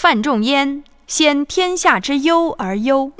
[0.00, 3.10] 范仲淹先天下之忧而忧。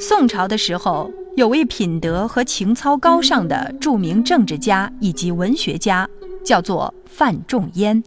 [0.00, 6.08] 宋朝的时候，有位品德和情操高尚的著名政治家以及文学家，
[6.44, 8.02] 叫做范仲淹。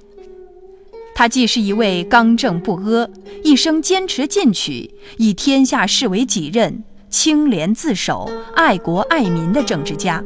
[1.16, 3.10] 他既是一位刚正不阿、
[3.42, 10.22] 一生坚持进取、以天下事为己任、清廉自守、爱国爱民的政治家，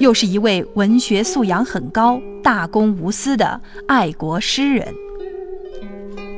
[0.00, 4.94] 又是一位文学素养很高、大公无私的爱国诗人。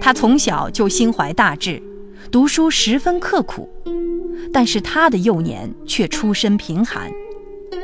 [0.00, 1.82] 他从小就心怀大志，
[2.30, 3.68] 读书十分刻苦，
[4.52, 7.10] 但是他的幼年却出身贫寒，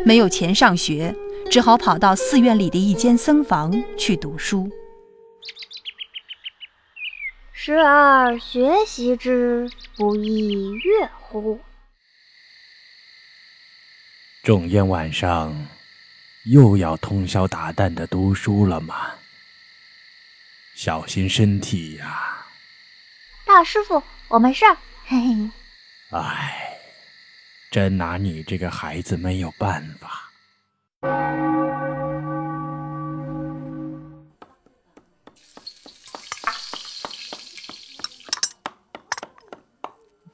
[0.06, 1.12] 没有钱上学，
[1.50, 4.70] 只好跑到寺院里的一间僧房去读书。
[7.52, 11.58] 时而学习之，不亦乐乎？
[14.44, 15.66] 仲淹晚上
[16.44, 19.12] 又要通宵达旦的读书了吗？
[20.74, 22.46] 小心身体呀！
[23.46, 24.76] 大师傅，我没事儿。
[25.06, 25.50] 嘿嘿。
[26.10, 26.78] 唉，
[27.70, 30.30] 真拿你这个孩子没有办法。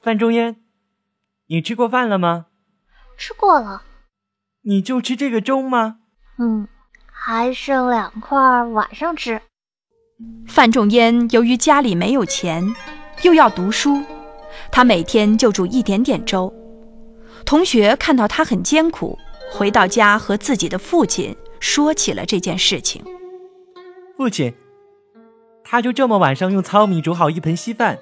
[0.01, 0.57] 范仲淹，
[1.49, 2.47] 你吃过饭了吗？
[3.19, 3.83] 吃过了。
[4.63, 5.98] 你就吃这个粥吗？
[6.41, 6.69] 嗯，
[7.11, 9.41] 还剩两块，晚上吃。
[10.47, 12.65] 范仲淹由于家里没有钱，
[13.23, 14.03] 又要读书，
[14.71, 16.53] 他每天就煮一点点粥。
[17.45, 19.19] 同学看到他很艰苦，
[19.51, 23.05] 回到家和自己的父亲说起了这件事情。
[24.17, 24.55] 父亲，
[25.65, 27.99] 他就这么晚上用糙米煮好一盆稀饭，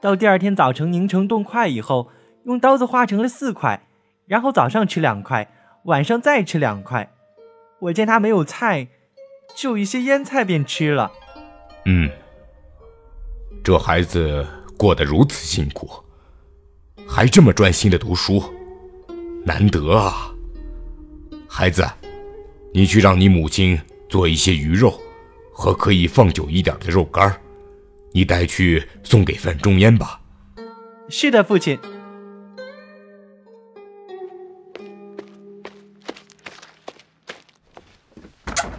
[0.00, 2.08] 到第二天早晨凝成冻块以后，
[2.44, 3.86] 用刀子划成了四块，
[4.26, 5.48] 然后早上吃两块，
[5.84, 7.12] 晚上再吃两块。
[7.80, 8.88] 我见他没有菜，
[9.56, 11.10] 就一些腌菜便吃了。
[11.86, 12.10] 嗯，
[13.64, 15.90] 这孩子过得如此辛苦，
[17.08, 18.42] 还这么专心的读书，
[19.44, 20.30] 难得啊！
[21.48, 21.88] 孩子，
[22.74, 25.00] 你去让你母亲做一些鱼肉
[25.52, 27.40] 和可以放久一点的肉干
[28.12, 30.20] 你带去送给范仲淹吧。
[31.08, 31.78] 是的，父亲。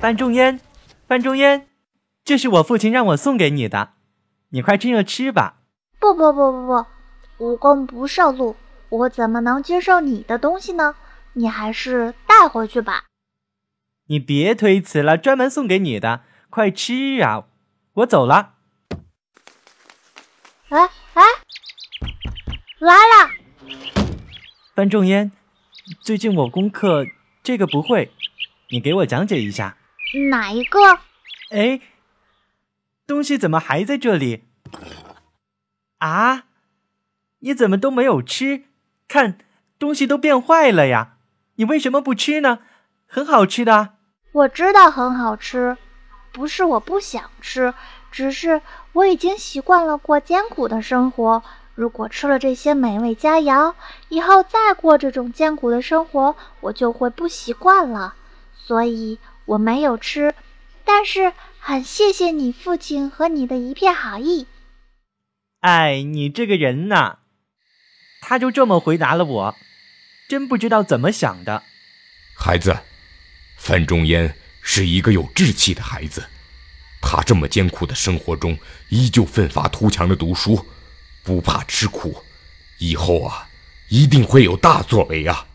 [0.01, 0.59] 范仲淹，
[1.07, 1.67] 范仲淹。
[2.25, 3.93] 这是我父亲让我送给你的，
[4.49, 5.59] 你快趁热吃吧。
[5.99, 6.85] 不不不不不，
[7.37, 8.55] 无功不受禄，
[8.89, 10.95] 我怎么能接受你的东西呢？
[11.33, 13.03] 你还是带回去吧。
[14.07, 17.45] 你别推辞了，专门送给你的，快吃啊！
[17.93, 18.55] 我走了。
[20.69, 21.23] 哎哎，
[22.79, 23.29] 来了。
[24.73, 25.31] 范仲淹，
[26.01, 27.05] 最近我功课
[27.43, 28.11] 这个不会，
[28.71, 29.77] 你给我讲解一下。
[30.29, 30.79] 哪一个？
[31.51, 31.81] 哎。
[33.07, 34.45] 东西怎么还在这里？
[35.97, 36.45] 啊！
[37.39, 38.63] 你怎么都没有吃？
[39.09, 39.37] 看，
[39.77, 41.17] 东西都变坏了呀！
[41.55, 42.59] 你为什么不吃呢？
[43.05, 43.95] 很好吃的。
[44.31, 45.77] 我知道很好吃，
[46.31, 47.73] 不是我不想吃，
[48.09, 48.61] 只是
[48.93, 51.43] 我已经习惯了过艰苦的生活。
[51.75, 53.73] 如果吃了这些美味佳肴，
[54.07, 58.15] 以后再过这种艰苦的生活，我就会不习惯了。
[58.53, 60.33] 所以我没有吃，
[60.85, 61.33] 但是。
[61.63, 64.47] 很谢谢你父亲和你的一片好意。
[65.59, 67.17] 哎，你这个人呐，
[68.19, 69.55] 他就这么回答了我，
[70.27, 71.61] 真不知道怎么想的。
[72.35, 72.79] 孩子，
[73.59, 76.25] 范仲淹是一个有志气的孩子，
[76.99, 78.57] 他这么艰苦的生活中，
[78.89, 80.65] 依旧奋发图强的读书，
[81.23, 82.23] 不怕吃苦，
[82.79, 83.47] 以后啊，
[83.89, 85.45] 一定会有大作为啊。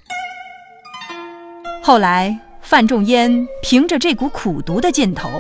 [1.83, 2.46] 后来。
[2.67, 5.31] 范仲淹凭着这股苦读的劲头，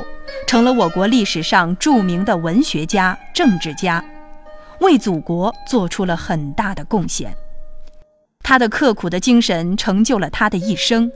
[0.46, 4.02] 成了我国历史上著名的文学家、政治家，
[4.78, 7.36] 为祖国做出了很大的贡献。
[8.44, 11.10] 他的刻苦的精神成就了他的一生，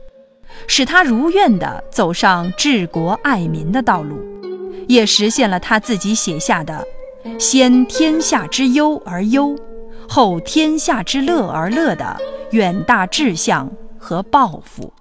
[0.67, 4.19] 使他如愿地走上治国爱民的道路，
[4.89, 6.85] 也实现了他自己写下的
[7.39, 9.55] “先天下之忧而忧，
[10.09, 12.17] 后天下之乐而乐”的
[12.51, 14.93] 远大志向和抱负。